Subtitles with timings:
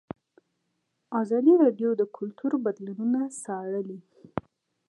[1.21, 3.99] ازادي راډیو د کلتور بدلونونه څارلي.